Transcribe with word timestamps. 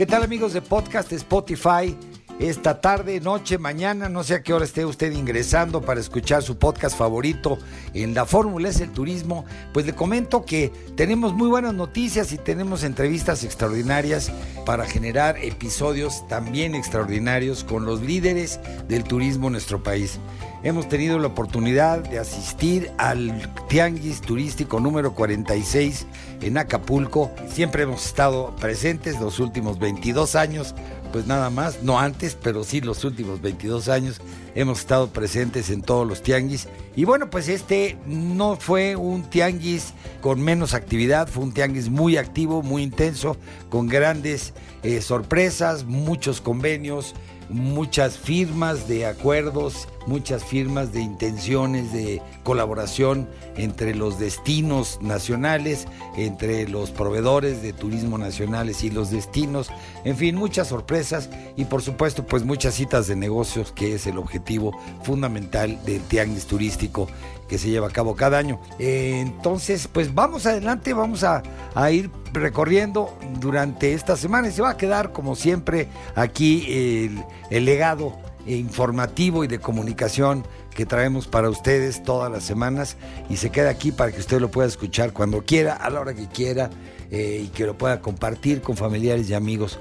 ¿Qué 0.00 0.06
tal 0.06 0.22
amigos 0.22 0.54
de 0.54 0.62
podcast 0.62 1.12
Spotify? 1.12 1.94
Esta 2.38 2.80
tarde, 2.80 3.20
noche, 3.20 3.58
mañana, 3.58 4.08
no 4.08 4.24
sé 4.24 4.32
a 4.36 4.42
qué 4.42 4.54
hora 4.54 4.64
esté 4.64 4.86
usted 4.86 5.12
ingresando 5.12 5.82
para 5.82 6.00
escuchar 6.00 6.42
su 6.42 6.56
podcast 6.56 6.96
favorito 6.96 7.58
en 7.92 8.14
la 8.14 8.24
fórmula 8.24 8.70
es 8.70 8.80
el 8.80 8.92
turismo, 8.92 9.44
pues 9.74 9.84
le 9.84 9.94
comento 9.94 10.46
que 10.46 10.72
tenemos 10.96 11.34
muy 11.34 11.48
buenas 11.48 11.74
noticias 11.74 12.32
y 12.32 12.38
tenemos 12.38 12.82
entrevistas 12.82 13.44
extraordinarias 13.44 14.32
para 14.64 14.86
generar 14.86 15.36
episodios 15.36 16.26
también 16.28 16.74
extraordinarios 16.74 17.62
con 17.62 17.84
los 17.84 18.00
líderes 18.00 18.58
del 18.88 19.04
turismo 19.04 19.48
en 19.48 19.52
nuestro 19.52 19.82
país. 19.82 20.18
Hemos 20.62 20.88
tenido 20.88 21.18
la 21.18 21.26
oportunidad 21.26 21.98
de 21.98 22.18
asistir 22.18 22.90
al 22.96 23.52
Tianguis 23.68 24.22
Turístico 24.22 24.80
número 24.80 25.14
46 25.14 26.06
en 26.40 26.58
Acapulco. 26.58 27.30
Siempre 27.48 27.82
hemos 27.84 28.06
estado 28.06 28.54
presentes 28.56 29.20
los 29.20 29.40
últimos 29.40 29.78
22 29.78 30.36
años 30.36 30.74
pues 31.10 31.26
nada 31.26 31.50
más, 31.50 31.82
no 31.82 31.98
antes, 31.98 32.36
pero 32.40 32.64
sí 32.64 32.80
los 32.80 33.04
últimos 33.04 33.40
22 33.40 33.88
años 33.88 34.20
hemos 34.54 34.80
estado 34.80 35.08
presentes 35.08 35.70
en 35.70 35.82
todos 35.82 36.06
los 36.06 36.22
tianguis. 36.22 36.68
Y 36.96 37.04
bueno, 37.04 37.30
pues 37.30 37.48
este 37.48 37.98
no 38.06 38.56
fue 38.56 38.96
un 38.96 39.24
tianguis 39.24 39.92
con 40.20 40.40
menos 40.40 40.74
actividad, 40.74 41.28
fue 41.28 41.44
un 41.44 41.52
tianguis 41.52 41.88
muy 41.88 42.16
activo, 42.16 42.62
muy 42.62 42.82
intenso, 42.82 43.36
con 43.68 43.88
grandes 43.88 44.52
eh, 44.82 45.00
sorpresas, 45.00 45.84
muchos 45.84 46.40
convenios, 46.40 47.14
muchas 47.48 48.16
firmas 48.16 48.86
de 48.86 49.06
acuerdos, 49.06 49.88
muchas 50.06 50.44
firmas 50.44 50.92
de 50.92 51.00
intenciones 51.00 51.92
de 51.92 52.22
colaboración 52.44 53.28
entre 53.56 53.94
los 53.94 54.18
destinos 54.18 54.98
nacionales, 55.02 55.86
entre 56.30 56.68
los 56.68 56.90
proveedores 56.90 57.60
de 57.62 57.72
turismo 57.72 58.16
nacionales 58.18 58.84
y 58.84 58.90
los 58.90 59.10
destinos, 59.10 59.70
en 60.04 60.16
fin, 60.16 60.36
muchas 60.36 60.68
sorpresas 60.68 61.28
y 61.56 61.64
por 61.64 61.82
supuesto 61.82 62.24
pues 62.24 62.44
muchas 62.44 62.74
citas 62.74 63.06
de 63.08 63.16
negocios 63.16 63.72
que 63.72 63.94
es 63.94 64.06
el 64.06 64.16
objetivo 64.16 64.78
fundamental 65.02 65.78
del 65.84 66.00
tianguis 66.02 66.46
turístico 66.46 67.08
que 67.48 67.58
se 67.58 67.68
lleva 67.68 67.88
a 67.88 67.90
cabo 67.90 68.14
cada 68.14 68.38
año. 68.38 68.60
entonces, 68.78 69.88
pues 69.88 70.14
vamos 70.14 70.46
adelante, 70.46 70.94
vamos 70.94 71.24
a, 71.24 71.42
ir 71.90 72.10
recorriendo 72.32 73.12
durante 73.40 73.92
esta 73.92 74.16
semana 74.16 74.48
y 74.48 74.52
se 74.52 74.62
va 74.62 74.70
a 74.70 74.76
quedar 74.76 75.10
como 75.10 75.34
siempre 75.34 75.88
aquí 76.14 76.64
el, 76.68 77.24
el 77.50 77.64
legado 77.64 78.16
informativo 78.46 79.44
y 79.44 79.48
de 79.48 79.58
comunicación 79.58 80.44
que 80.74 80.86
traemos 80.86 81.26
para 81.26 81.50
ustedes 81.50 82.02
todas 82.02 82.30
las 82.30 82.44
semanas 82.44 82.96
y 83.28 83.36
se 83.36 83.50
queda 83.50 83.70
aquí 83.70 83.92
para 83.92 84.12
que 84.12 84.20
usted 84.20 84.40
lo 84.40 84.50
pueda 84.50 84.68
escuchar 84.68 85.12
cuando 85.12 85.44
quiera, 85.44 85.74
a 85.74 85.90
la 85.90 86.00
hora 86.00 86.14
que 86.14 86.28
quiera 86.28 86.70
eh, 87.10 87.42
y 87.44 87.48
que 87.48 87.66
lo 87.66 87.76
pueda 87.76 88.00
compartir 88.00 88.62
con 88.62 88.76
familiares 88.76 89.28
y 89.28 89.34
amigos. 89.34 89.78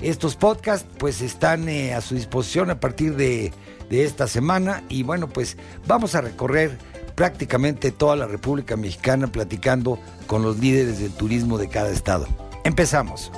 Estos 0.00 0.34
podcasts 0.34 0.86
pues 0.98 1.22
están 1.22 1.68
eh, 1.68 1.94
a 1.94 2.00
su 2.00 2.14
disposición 2.14 2.70
a 2.70 2.80
partir 2.80 3.14
de, 3.16 3.52
de 3.88 4.04
esta 4.04 4.26
semana 4.26 4.82
y 4.88 5.04
bueno 5.04 5.28
pues 5.28 5.56
vamos 5.86 6.14
a 6.14 6.20
recorrer 6.20 6.76
prácticamente 7.14 7.92
toda 7.92 8.16
la 8.16 8.26
República 8.26 8.76
Mexicana 8.76 9.28
platicando 9.28 9.98
con 10.26 10.42
los 10.42 10.58
líderes 10.58 10.98
del 10.98 11.12
turismo 11.12 11.58
de 11.58 11.68
cada 11.68 11.90
estado. 11.90 12.26
Empezamos. 12.64 13.30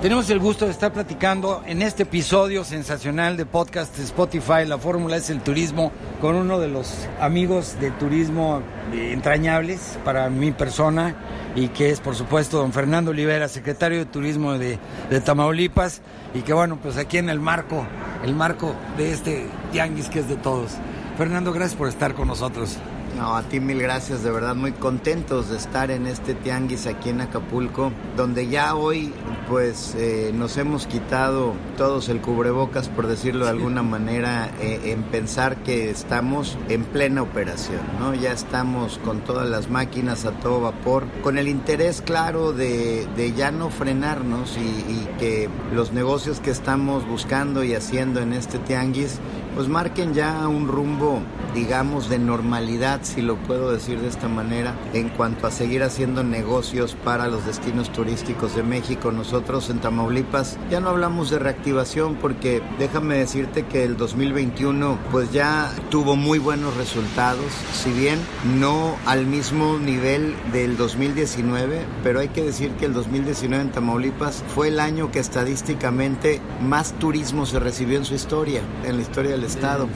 Tenemos 0.00 0.28
el 0.28 0.38
gusto 0.40 0.66
de 0.66 0.72
estar 0.72 0.92
platicando 0.92 1.62
en 1.66 1.80
este 1.80 2.02
episodio 2.02 2.64
sensacional 2.64 3.38
de 3.38 3.46
podcast 3.46 3.98
Spotify, 3.98 4.66
La 4.66 4.76
Fórmula 4.76 5.16
es 5.16 5.30
el 5.30 5.40
Turismo, 5.40 5.90
con 6.20 6.36
uno 6.36 6.58
de 6.60 6.68
los 6.68 7.08
amigos 7.18 7.80
de 7.80 7.90
turismo 7.92 8.60
entrañables 8.92 9.98
para 10.04 10.28
mi 10.28 10.52
persona 10.52 11.16
y 11.54 11.68
que 11.68 11.88
es 11.88 12.00
por 12.00 12.14
supuesto 12.14 12.58
don 12.58 12.74
Fernando 12.74 13.12
Olivera, 13.12 13.48
secretario 13.48 13.98
de 13.98 14.04
Turismo 14.04 14.58
de, 14.58 14.78
de 15.08 15.20
Tamaulipas 15.22 16.02
y 16.34 16.42
que 16.42 16.52
bueno, 16.52 16.78
pues 16.80 16.98
aquí 16.98 17.16
en 17.16 17.30
el 17.30 17.40
marco 17.40 17.86
el 18.22 18.34
marco 18.34 18.74
de 18.98 19.12
este 19.12 19.46
tianguis 19.72 20.10
que 20.10 20.20
es 20.20 20.28
de 20.28 20.36
todos. 20.36 20.72
Fernando, 21.16 21.54
gracias 21.54 21.76
por 21.76 21.88
estar 21.88 22.14
con 22.14 22.28
nosotros. 22.28 22.78
No, 23.14 23.34
a 23.34 23.42
ti 23.42 23.60
mil 23.60 23.80
gracias, 23.80 24.22
de 24.22 24.30
verdad 24.30 24.54
muy 24.54 24.72
contentos 24.72 25.48
de 25.48 25.56
estar 25.56 25.90
en 25.90 26.06
este 26.06 26.34
tianguis 26.34 26.86
aquí 26.86 27.08
en 27.08 27.22
Acapulco, 27.22 27.90
donde 28.16 28.48
ya 28.48 28.74
hoy 28.74 29.12
pues 29.48 29.94
eh, 29.96 30.32
nos 30.34 30.56
hemos 30.58 30.86
quitado 30.86 31.54
todos 31.78 32.08
el 32.08 32.20
cubrebocas, 32.20 32.88
por 32.88 33.06
decirlo 33.06 33.44
de 33.44 33.52
alguna 33.52 33.82
manera, 33.82 34.50
eh, 34.60 34.92
en 34.92 35.02
pensar 35.04 35.56
que 35.62 35.88
estamos 35.88 36.58
en 36.68 36.84
plena 36.84 37.22
operación, 37.22 37.80
¿no? 37.98 38.14
Ya 38.14 38.32
estamos 38.32 38.98
con 38.98 39.20
todas 39.20 39.48
las 39.48 39.70
máquinas 39.70 40.26
a 40.26 40.32
todo 40.32 40.60
vapor, 40.60 41.04
con 41.22 41.38
el 41.38 41.48
interés 41.48 42.02
claro 42.02 42.52
de, 42.52 43.06
ya 43.36 43.50
no 43.50 43.70
frenarnos 43.70 44.58
y, 44.58 44.60
y 44.60 45.08
que 45.18 45.48
los 45.72 45.92
negocios 45.92 46.40
que 46.40 46.50
estamos 46.50 47.06
buscando 47.06 47.64
y 47.64 47.74
haciendo 47.74 48.20
en 48.20 48.32
este 48.32 48.58
tianguis 48.58 49.20
pues 49.56 49.68
marquen 49.68 50.12
ya 50.12 50.46
un 50.48 50.68
rumbo, 50.68 51.22
digamos, 51.54 52.10
de 52.10 52.18
normalidad, 52.18 53.00
si 53.04 53.22
lo 53.22 53.36
puedo 53.36 53.72
decir 53.72 53.98
de 54.02 54.08
esta 54.08 54.28
manera, 54.28 54.74
en 54.92 55.08
cuanto 55.08 55.46
a 55.46 55.50
seguir 55.50 55.82
haciendo 55.82 56.22
negocios 56.22 56.94
para 57.02 57.26
los 57.28 57.46
destinos 57.46 57.90
turísticos 57.90 58.54
de 58.54 58.62
México. 58.62 59.12
Nosotros 59.12 59.70
en 59.70 59.78
Tamaulipas 59.78 60.58
ya 60.70 60.80
no 60.80 60.90
hablamos 60.90 61.30
de 61.30 61.38
reactivación 61.38 62.16
porque 62.16 62.62
déjame 62.78 63.16
decirte 63.16 63.64
que 63.64 63.82
el 63.82 63.96
2021 63.96 64.98
pues 65.10 65.32
ya 65.32 65.72
tuvo 65.88 66.16
muy 66.16 66.38
buenos 66.38 66.76
resultados, 66.76 67.50
si 67.72 67.90
bien 67.92 68.18
no 68.58 68.96
al 69.06 69.24
mismo 69.24 69.78
nivel 69.78 70.34
del 70.52 70.76
2019, 70.76 71.80
pero 72.02 72.20
hay 72.20 72.28
que 72.28 72.44
decir 72.44 72.72
que 72.72 72.84
el 72.84 72.92
2019 72.92 73.64
en 73.64 73.70
Tamaulipas 73.70 74.44
fue 74.54 74.68
el 74.68 74.80
año 74.80 75.10
que 75.10 75.18
estadísticamente 75.18 76.42
más 76.60 76.92
turismo 76.98 77.46
se 77.46 77.58
recibió 77.58 77.96
en 77.96 78.04
su 78.04 78.14
historia, 78.14 78.60
en 78.84 78.96
la 78.96 79.02
historia 79.02 79.30
del 79.30 79.45
estado. 79.46 79.88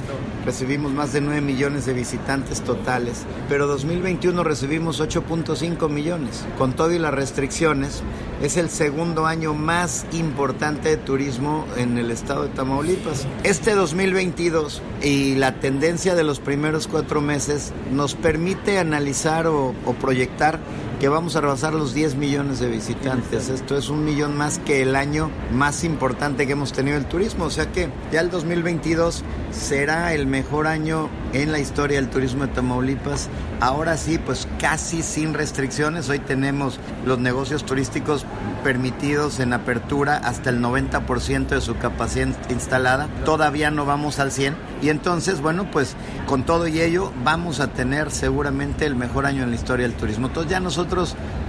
Recibimos 0.45 0.93
más 0.93 1.13
de 1.13 1.21
9 1.21 1.41
millones 1.43 1.85
de 1.85 1.93
visitantes 1.93 2.63
totales, 2.63 3.25
pero 3.49 3.67
2021 3.67 4.43
recibimos 4.43 5.01
8.5 5.01 5.89
millones. 5.91 6.45
Con 6.57 6.73
todo 6.73 6.93
y 6.93 6.99
las 6.99 7.13
restricciones, 7.13 8.03
es 8.43 8.57
el 8.57 8.71
segundo 8.71 9.27
año 9.27 9.53
más 9.53 10.07
importante 10.13 10.89
de 10.89 10.97
turismo 10.97 11.67
en 11.77 11.99
el 11.99 12.11
estado 12.11 12.45
de 12.45 12.49
Tamaulipas. 12.49 13.27
Este 13.45 13.75
2022 13.75 14.83
y 15.03 15.35
la 15.35 15.57
tendencia 15.61 16.15
de 16.15 16.25
los 16.25 16.41
primeros 16.41 16.87
cuatro 16.87 17.21
meses 17.21 17.73
nos 17.93 18.15
permite 18.15 18.79
analizar 18.79 19.47
o, 19.47 19.75
o 19.85 19.93
proyectar 19.95 20.59
que 21.01 21.09
vamos 21.09 21.35
a 21.35 21.41
rebasar 21.41 21.73
los 21.73 21.95
10 21.95 22.17
millones 22.17 22.61
de 22.61 22.69
visitantes. 22.69 23.49
Esto 23.49 23.79
es 23.79 23.89
un 23.89 24.05
millón 24.05 24.37
más 24.37 24.59
que 24.59 24.83
el 24.83 24.95
año 24.95 25.31
más 25.51 25.83
importante 25.83 26.47
que 26.47 26.53
hemos 26.53 26.75
tenido 26.75 26.99
el 26.99 27.07
turismo. 27.07 27.47
O 27.47 27.51
sea 27.51 27.73
que 27.73 27.89
ya 28.13 28.21
el 28.21 28.31
2022 28.31 29.25
será 29.51 30.13
el 30.13 30.27
mejor 30.27 30.67
año 30.67 31.09
en 31.33 31.53
la 31.53 31.59
historia 31.59 31.97
del 31.99 32.11
turismo 32.11 32.47
de 32.47 32.53
Tamaulipas. 32.53 33.31
Ahora 33.61 33.97
sí, 33.97 34.19
pues 34.19 34.47
casi 34.59 35.03
sin 35.03 35.33
restricciones. 35.33 36.11
Hoy 36.11 36.19
tenemos 36.19 36.79
los 37.07 37.19
negocios 37.19 37.65
turísticos 37.65 38.27
permitidos 38.63 39.41
en 39.41 39.55
apertura 39.55 40.19
hasta 40.19 40.51
el 40.51 40.61
90% 40.61 41.49
de 41.49 41.61
su 41.63 41.79
capacidad 41.79 42.29
instalada. 42.51 43.09
Todavía 43.25 43.71
no 43.71 43.87
vamos 43.87 44.19
al 44.19 44.33
100. 44.33 44.55
Y 44.83 44.91
entonces, 44.91 45.41
bueno, 45.41 45.71
pues 45.71 45.97
con 46.27 46.45
todo 46.45 46.69
y 46.69 46.81
ello 46.81 47.11
vamos 47.25 47.61
a 47.61 47.69
tener 47.69 48.11
seguramente 48.11 48.85
el 48.85 48.97
mejor 48.97 49.25
año 49.25 49.45
en 49.45 49.51
la 49.51 49.57
historia 49.57 49.87
del 49.87 49.97
turismo. 49.97 50.27
Entonces 50.29 50.51
ya 50.51 50.61
nosotros 50.61 50.90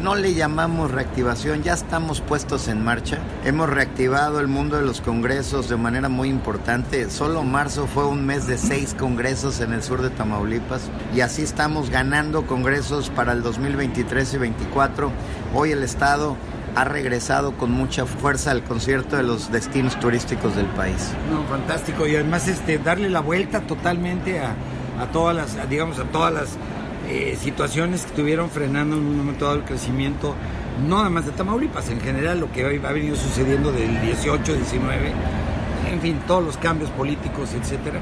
no 0.04 0.16
le 0.16 0.36
llamamos 0.36 0.92
reactivación, 0.92 1.64
ya 1.64 1.74
estamos 1.74 2.22
puestos 2.22 2.68
en 2.68 2.84
marcha. 2.84 3.18
Hemos 3.44 3.70
reactivado 3.70 4.40
el 4.40 4.48
mundo 4.48 4.78
de 4.78 4.84
los 4.84 5.02
congresos 5.02 5.68
de 5.68 5.78
manera 5.78 6.10
muy 6.10 6.30
importante. 6.30 7.10
Solo 7.10 7.44
marzo 7.44 7.88
fue 7.88 8.06
un 8.06 8.24
mes 8.24 8.46
de 8.46 8.60
seis 8.60 8.94
congresos 8.94 9.60
en 9.60 9.74
el 9.74 9.82
sur 9.82 10.04
de 10.04 10.12
Tamaulipas 10.12 10.92
y 11.16 11.22
así 11.22 11.42
estamos 11.42 11.90
ganando 11.90 12.46
congresos 12.46 13.10
para 13.10 13.34
el 13.34 13.42
2023 13.42 14.30
y 14.34 14.38
2024. 14.38 15.12
Hoy 15.56 15.72
el 15.72 15.82
Estado 15.82 16.36
ha 16.76 16.84
regresado 16.84 17.54
con 17.58 17.72
mucha 17.72 18.06
fuerza 18.06 18.52
al 18.52 18.64
concierto 18.64 19.18
de 19.18 19.24
los 19.24 19.52
destinos 19.52 20.00
turísticos 20.00 20.56
del 20.56 20.68
país. 20.68 21.14
No, 21.32 21.44
fantástico. 21.46 22.06
Y 22.06 22.16
además 22.16 22.48
este, 22.48 22.78
darle 22.78 23.10
la 23.10 23.22
vuelta 23.22 23.62
totalmente 23.62 24.40
a, 24.40 24.56
todas 25.12 25.36
las, 25.36 25.70
digamos, 25.70 25.98
a 25.98 26.04
todas 26.04 26.32
las 26.32 26.50
eh, 27.12 27.36
situaciones 27.36 28.04
que 28.04 28.08
estuvieron 28.08 28.50
frenando 28.50 28.96
en 28.96 29.06
un 29.06 29.18
momento 29.18 29.44
dado 29.44 29.58
el 29.58 29.66
crecimiento, 29.66 30.34
no 30.88 31.00
nada 31.00 31.10
más 31.10 31.26
de 31.26 31.34
Tamaulipas, 31.34 31.90
en 31.90 32.00
general 32.00 32.40
lo 32.40 32.50
que 32.54 32.64
ha 32.64 32.92
venido 32.94 33.18
sucediendo 33.18 33.74
del 33.74 34.02
18, 34.02 34.54
19, 34.54 35.12
en 35.92 36.00
fin, 36.00 36.22
todos 36.26 36.42
los 36.42 36.56
cambios 36.56 36.90
políticos, 36.92 37.50
etcétera, 37.54 38.00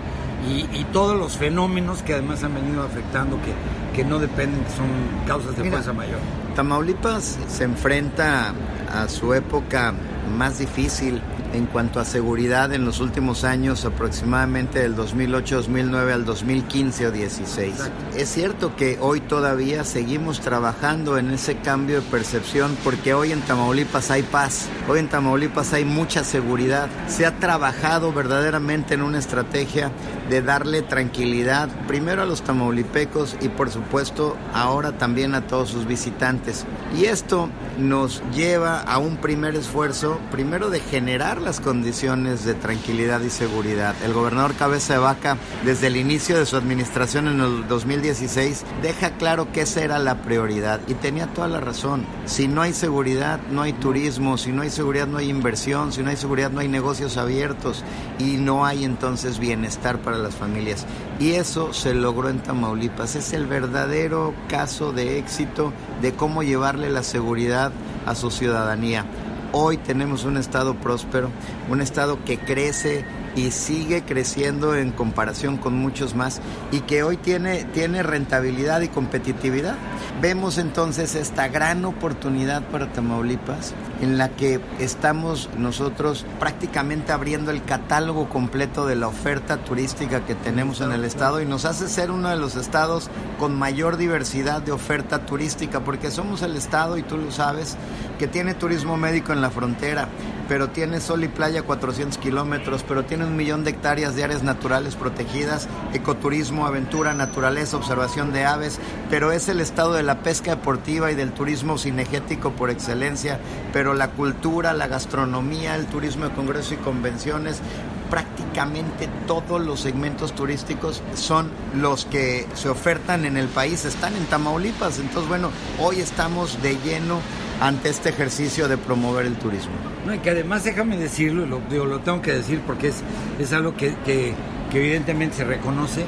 y, 0.47 0.83
todos 0.93 1.17
los 1.17 1.37
fenómenos 1.37 2.03
que 2.03 2.13
además 2.13 2.43
han 2.43 2.53
venido 2.53 2.83
afectando, 2.83 3.37
que, 3.41 3.51
que 3.95 4.07
no 4.07 4.19
dependen, 4.19 4.63
que 4.63 4.69
son 4.69 4.87
causas 5.25 5.57
de 5.57 5.67
fuerza 5.67 5.91
mayor. 5.91 6.19
Tamaulipas 6.55 7.39
se 7.47 7.63
enfrenta 7.63 8.53
a 8.93 9.09
su 9.09 9.33
época 9.33 9.91
más 10.37 10.59
difícil 10.59 11.19
en 11.53 11.65
cuanto 11.65 11.99
a 11.99 12.05
seguridad 12.05 12.73
en 12.73 12.85
los 12.85 12.99
últimos 12.99 13.43
años, 13.43 13.85
aproximadamente 13.85 14.79
del 14.79 14.95
2008-2009 14.95 16.13
al 16.13 16.25
2015 16.25 17.07
o 17.07 17.11
16. 17.11 17.75
Es 18.15 18.29
cierto 18.29 18.75
que 18.75 18.97
hoy 19.01 19.21
todavía 19.21 19.83
seguimos 19.83 20.39
trabajando 20.41 21.17
en 21.17 21.31
ese 21.31 21.57
cambio 21.57 22.01
de 22.01 22.07
percepción 22.07 22.75
porque 22.83 23.13
hoy 23.13 23.31
en 23.31 23.41
Tamaulipas 23.41 24.11
hay 24.11 24.23
paz, 24.23 24.67
hoy 24.87 24.99
en 24.99 25.09
Tamaulipas 25.09 25.73
hay 25.73 25.85
mucha 25.85 26.23
seguridad. 26.23 26.89
Se 27.07 27.25
ha 27.25 27.37
trabajado 27.37 28.13
verdaderamente 28.13 28.93
en 28.93 29.01
una 29.01 29.19
estrategia 29.19 29.91
de 30.29 30.41
darle 30.41 30.81
tranquilidad 30.81 31.69
primero 31.87 32.21
a 32.21 32.25
los 32.25 32.43
tamaulipecos 32.43 33.35
y 33.41 33.49
por 33.49 33.71
supuesto 33.71 34.37
ahora 34.53 34.91
también 34.91 35.33
a 35.33 35.47
todos 35.47 35.69
sus 35.69 35.87
visitantes. 35.87 36.65
Y 36.97 37.05
esto 37.05 37.49
nos 37.77 38.21
lleva 38.33 38.81
a 38.81 38.99
un 38.99 39.17
primer 39.17 39.55
esfuerzo, 39.55 40.19
primero 40.31 40.69
de 40.69 40.79
generar 40.79 41.38
las 41.41 41.59
condiciones 41.59 42.45
de 42.45 42.53
tranquilidad 42.53 43.21
y 43.21 43.29
seguridad. 43.29 43.95
El 44.03 44.13
gobernador 44.13 44.53
Cabeza 44.55 44.93
de 44.93 44.99
Vaca, 44.99 45.37
desde 45.63 45.87
el 45.87 45.97
inicio 45.97 46.37
de 46.37 46.45
su 46.45 46.55
administración 46.55 47.27
en 47.27 47.39
el 47.39 47.67
2016, 47.67 48.63
deja 48.81 49.11
claro 49.11 49.51
que 49.51 49.61
esa 49.61 49.83
era 49.83 49.99
la 49.99 50.21
prioridad 50.21 50.81
y 50.87 50.93
tenía 50.93 51.27
toda 51.27 51.47
la 51.47 51.59
razón. 51.59 52.05
Si 52.25 52.47
no 52.47 52.61
hay 52.61 52.73
seguridad, 52.73 53.39
no 53.51 53.61
hay 53.61 53.73
turismo, 53.73 54.37
si 54.37 54.51
no 54.51 54.61
hay 54.61 54.69
seguridad, 54.69 55.07
no 55.07 55.17
hay 55.17 55.29
inversión, 55.29 55.91
si 55.91 56.03
no 56.03 56.09
hay 56.09 56.17
seguridad, 56.17 56.51
no 56.51 56.59
hay 56.59 56.67
negocios 56.67 57.17
abiertos 57.17 57.83
y 58.17 58.37
no 58.37 58.65
hay 58.65 58.83
entonces 58.83 59.39
bienestar 59.39 59.99
para 59.99 60.17
las 60.17 60.35
familias. 60.35 60.85
Y 61.19 61.31
eso 61.31 61.73
se 61.73 61.93
logró 61.93 62.29
en 62.29 62.39
Tamaulipas. 62.39 63.15
Es 63.15 63.33
el 63.33 63.45
verdadero 63.45 64.33
caso 64.47 64.91
de 64.93 65.19
éxito 65.19 65.73
de 66.01 66.13
cómo 66.13 66.43
llevarle 66.43 66.89
la 66.89 67.03
seguridad 67.03 67.71
a 68.05 68.15
su 68.15 68.31
ciudadanía. 68.31 69.05
Hoy 69.51 69.77
tenemos 69.77 70.25
un 70.25 70.37
Estado 70.37 70.75
próspero, 70.75 71.31
un 71.69 71.81
Estado 71.81 72.23
que 72.23 72.37
crece 72.37 73.03
y 73.35 73.51
sigue 73.51 74.03
creciendo 74.03 74.75
en 74.75 74.91
comparación 74.91 75.57
con 75.57 75.75
muchos 75.75 76.15
más 76.15 76.41
y 76.71 76.81
que 76.81 77.03
hoy 77.03 77.17
tiene, 77.17 77.63
tiene 77.65 78.03
rentabilidad 78.03 78.81
y 78.81 78.87
competitividad. 78.87 79.75
Vemos 80.21 80.57
entonces 80.57 81.15
esta 81.15 81.47
gran 81.47 81.85
oportunidad 81.85 82.63
para 82.63 82.91
Tamaulipas 82.91 83.73
en 84.01 84.17
la 84.17 84.29
que 84.29 84.59
estamos 84.79 85.49
nosotros 85.57 86.25
prácticamente 86.39 87.11
abriendo 87.11 87.51
el 87.51 87.63
catálogo 87.63 88.29
completo 88.29 88.85
de 88.85 88.95
la 88.95 89.07
oferta 89.07 89.57
turística 89.57 90.25
que 90.25 90.35
tenemos 90.35 90.81
en 90.81 90.91
el 90.91 91.05
estado 91.05 91.41
y 91.41 91.45
nos 91.45 91.65
hace 91.65 91.87
ser 91.87 92.11
uno 92.11 92.29
de 92.29 92.37
los 92.37 92.55
estados 92.55 93.09
con 93.39 93.57
mayor 93.57 93.97
diversidad 93.97 94.61
de 94.61 94.71
oferta 94.71 95.25
turística 95.25 95.81
porque 95.81 96.11
somos 96.11 96.41
el 96.41 96.55
estado, 96.55 96.97
y 96.97 97.03
tú 97.03 97.17
lo 97.17 97.31
sabes, 97.31 97.77
que 98.17 98.27
tiene 98.27 98.53
turismo 98.53 98.97
médico 98.97 99.33
en 99.33 99.41
la 99.41 99.49
frontera, 99.49 100.07
pero 100.49 100.69
tiene 100.69 100.99
sol 100.99 101.23
y 101.23 101.27
playa 101.27 101.61
400 101.61 102.17
kilómetros, 102.17 102.83
pero 102.85 103.05
tiene 103.05 103.25
un 103.25 103.37
millón 103.37 103.63
de 103.63 103.69
hectáreas 103.69 104.15
de 104.15 104.23
áreas 104.23 104.41
naturales 104.41 104.95
protegidas, 104.95 105.69
ecoturismo, 105.93 106.65
aventura, 106.65 107.13
naturaleza, 107.13 107.77
observación 107.77 108.33
de 108.33 108.45
aves, 108.45 108.79
pero 109.11 109.31
es 109.31 109.47
el 109.47 109.61
estado 109.61 109.93
de 109.93 110.01
la 110.01 110.23
pesca 110.23 110.55
deportiva 110.55 111.11
y 111.11 111.15
del 111.15 111.33
turismo 111.33 111.77
cinegético 111.77 112.51
por 112.51 112.71
excelencia, 112.71 113.39
pero 113.71 113.93
la 113.93 114.09
cultura, 114.09 114.73
la 114.73 114.87
gastronomía, 114.87 115.75
el 115.75 115.85
turismo 115.85 116.27
de 116.27 116.33
congresos 116.33 116.71
y 116.73 116.77
convenciones, 116.77 117.61
prácticamente 118.09 119.07
todos 119.27 119.61
los 119.61 119.81
segmentos 119.81 120.33
turísticos 120.33 121.03
son 121.13 121.51
los 121.75 122.05
que 122.05 122.47
se 122.55 122.69
ofertan 122.69 123.25
en 123.25 123.37
el 123.37 123.47
país, 123.49 123.85
están 123.85 124.15
en 124.15 124.25
Tamaulipas. 124.25 124.97
Entonces, 124.97 125.29
bueno, 125.29 125.51
hoy 125.79 125.99
estamos 125.99 126.59
de 126.63 126.75
lleno 126.83 127.19
ante 127.61 127.89
este 127.89 128.09
ejercicio 128.09 128.67
de 128.67 128.77
promover 128.77 129.25
el 129.25 129.35
turismo. 129.35 129.73
No, 130.05 130.13
y 130.13 130.19
que 130.19 130.29
además 130.29 130.63
déjame 130.63 130.97
decirlo, 130.97 131.45
lo, 131.45 131.85
lo 131.85 131.99
tengo 131.99 132.21
que 132.21 132.33
decir 132.33 132.61
porque 132.65 132.89
es, 132.89 133.03
es 133.39 133.53
algo 133.53 133.75
que, 133.75 133.93
que, 134.05 134.33
evidentemente 134.73 135.37
se 135.37 135.43
reconoce 135.43 136.05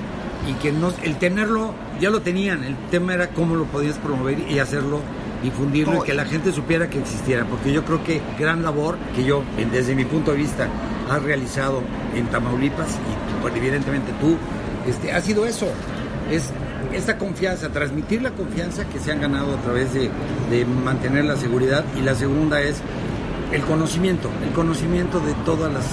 y 0.49 0.53
que 0.61 0.71
no, 0.71 0.93
el 1.03 1.17
tenerlo 1.17 1.73
ya 1.99 2.09
lo 2.09 2.21
tenían, 2.21 2.63
el 2.63 2.75
tema 2.89 3.13
era 3.13 3.29
cómo 3.29 3.55
lo 3.55 3.65
podías 3.65 3.97
promover 3.97 4.39
y 4.49 4.59
hacerlo 4.59 5.01
difundirlo 5.43 6.03
y 6.03 6.05
que 6.05 6.13
la 6.13 6.25
gente 6.25 6.51
supiera 6.51 6.89
que 6.89 6.99
existiera, 6.99 7.45
porque 7.45 7.73
yo 7.73 7.83
creo 7.83 8.03
que 8.03 8.21
gran 8.39 8.63
labor 8.63 8.97
que 9.15 9.23
yo, 9.23 9.43
desde 9.71 9.95
mi 9.95 10.05
punto 10.05 10.31
de 10.31 10.37
vista, 10.37 10.67
has 11.09 11.21
realizado 11.23 11.81
en 12.15 12.27
Tamaulipas 12.27 12.97
y 13.43 13.57
evidentemente 13.57 14.11
tú, 14.21 14.37
este, 14.87 15.11
ha 15.11 15.21
sido 15.21 15.45
eso, 15.45 15.67
es 16.29 16.51
esta 16.93 17.17
confianza, 17.17 17.69
transmitir 17.69 18.21
la 18.21 18.31
confianza 18.31 18.85
que 18.85 18.99
se 18.99 19.11
han 19.11 19.21
ganado 19.21 19.55
a 19.55 19.61
través 19.61 19.93
de, 19.93 20.09
de 20.49 20.65
mantener 20.65 21.25
la 21.25 21.35
seguridad. 21.35 21.83
Y 21.97 22.01
la 22.01 22.15
segunda 22.15 22.61
es 22.61 22.81
el 23.51 23.61
conocimiento, 23.61 24.29
el 24.45 24.53
conocimiento 24.53 25.19
de 25.19 25.33
todas 25.45 25.71
las 25.71 25.85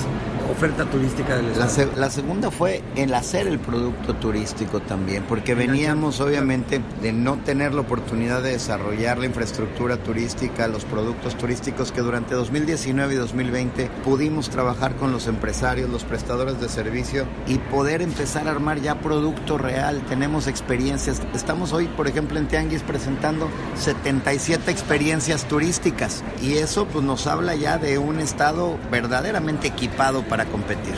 oferta 0.51 0.85
turística 0.85 1.37
del 1.37 1.51
Estado. 1.51 1.93
La, 1.97 2.11
segunda 2.11 2.51
fue 2.51 2.83
el 2.97 3.15
hacer 3.15 3.47
el 3.47 3.59
producto 3.59 4.15
turístico 4.15 4.81
también, 4.81 5.25
porque 5.29 5.55
veníamos 5.55 6.21
obviamente 6.21 6.81
de 7.03 7.13
no 7.13 7.37
tener 7.39 7.75
la 7.75 7.83
oportunidad 7.83 8.43
de 8.43 8.53
desarrollar 8.53 9.19
la 9.19 9.27
infraestructura 9.27 9.97
turística, 9.99 10.67
los 10.69 10.85
productos 10.85 11.37
turísticos 11.37 11.93
que 11.93 12.01
durante 12.01 12.35
2019 12.35 13.15
y 13.15 13.17
2020 13.17 13.91
pudimos 14.05 14.51
trabajar 14.51 14.97
con 14.97 15.13
los 15.13 15.27
empresarios, 15.27 15.91
los 15.91 16.05
prestadores 16.05 16.61
de 16.61 16.69
servicio 16.69 17.27
y 17.47 17.59
poder 17.59 18.03
empezar 18.03 18.49
a 18.49 18.53
armar 18.53 18.81
ya 18.81 19.01
producto 19.01 19.59
real. 19.59 20.03
Tenemos 20.09 20.47
experiencias. 20.47 21.21
Estamos 21.35 21.73
hoy, 21.73 21.87
por 21.87 22.09
ejemplo, 22.09 22.39
en 22.39 22.49
Tianguis 22.49 22.83
presentando 22.83 23.49
77 23.77 24.71
experiencias 24.71 25.45
turísticas 25.47 26.23
y 26.43 26.55
eso 26.55 26.87
pues 26.87 27.05
nos 27.05 27.27
habla 27.27 27.55
ya 27.55 27.79
de 27.79 27.99
un 27.99 28.21
estado 28.21 28.79
verdaderamente 28.91 29.69
equipado 29.69 30.23
para 30.23 30.38
competir. 30.47 30.95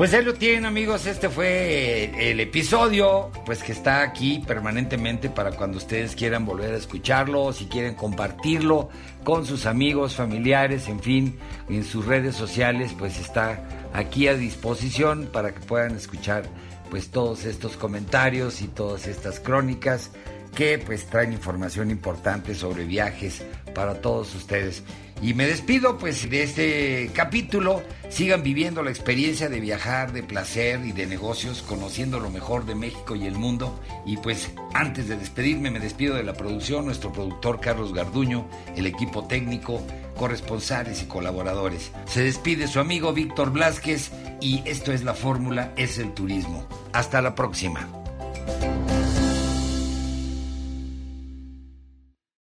Pues 0.00 0.14
ahí 0.14 0.24
lo 0.24 0.32
tienen 0.32 0.64
amigos, 0.64 1.04
este 1.04 1.28
fue 1.28 2.30
el 2.30 2.40
episodio, 2.40 3.30
pues 3.44 3.62
que 3.62 3.72
está 3.72 4.00
aquí 4.00 4.42
permanentemente 4.46 5.28
para 5.28 5.50
cuando 5.50 5.76
ustedes 5.76 6.16
quieran 6.16 6.46
volver 6.46 6.72
a 6.72 6.78
escucharlo, 6.78 7.52
si 7.52 7.66
quieren 7.66 7.96
compartirlo 7.96 8.88
con 9.24 9.44
sus 9.44 9.66
amigos, 9.66 10.14
familiares, 10.14 10.88
en 10.88 11.00
fin, 11.00 11.38
en 11.68 11.84
sus 11.84 12.06
redes 12.06 12.34
sociales, 12.34 12.94
pues 12.98 13.20
está 13.20 13.62
aquí 13.92 14.26
a 14.26 14.32
disposición 14.32 15.28
para 15.30 15.52
que 15.52 15.60
puedan 15.60 15.94
escuchar 15.94 16.44
pues 16.88 17.10
todos 17.10 17.44
estos 17.44 17.76
comentarios 17.76 18.62
y 18.62 18.68
todas 18.68 19.06
estas 19.06 19.38
crónicas 19.38 20.12
que 20.54 20.78
pues 20.78 21.06
traen 21.06 21.32
información 21.32 21.90
importante 21.90 22.54
sobre 22.54 22.84
viajes 22.84 23.42
para 23.74 24.00
todos 24.00 24.34
ustedes. 24.34 24.82
Y 25.22 25.34
me 25.34 25.46
despido 25.46 25.98
pues 25.98 26.30
de 26.30 26.42
este 26.42 27.10
capítulo. 27.12 27.82
Sigan 28.08 28.42
viviendo 28.42 28.82
la 28.82 28.90
experiencia 28.90 29.48
de 29.50 29.60
viajar, 29.60 30.12
de 30.12 30.22
placer 30.22 30.80
y 30.84 30.92
de 30.92 31.06
negocios, 31.06 31.62
conociendo 31.62 32.20
lo 32.20 32.30
mejor 32.30 32.64
de 32.64 32.74
México 32.74 33.14
y 33.14 33.26
el 33.26 33.34
mundo. 33.34 33.78
Y 34.06 34.16
pues 34.16 34.50
antes 34.72 35.08
de 35.08 35.16
despedirme 35.16 35.70
me 35.70 35.78
despido 35.78 36.14
de 36.14 36.24
la 36.24 36.32
producción, 36.32 36.86
nuestro 36.86 37.12
productor 37.12 37.60
Carlos 37.60 37.92
Garduño, 37.92 38.48
el 38.76 38.86
equipo 38.86 39.26
técnico, 39.26 39.82
corresponsales 40.16 41.02
y 41.02 41.06
colaboradores. 41.06 41.92
Se 42.06 42.22
despide 42.22 42.66
su 42.66 42.80
amigo 42.80 43.12
Víctor 43.12 43.52
Blázquez 43.52 44.10
y 44.40 44.62
esto 44.64 44.90
es 44.90 45.04
la 45.04 45.14
fórmula, 45.14 45.72
es 45.76 45.98
el 45.98 46.14
turismo. 46.14 46.66
Hasta 46.92 47.20
la 47.20 47.34
próxima. 47.34 47.99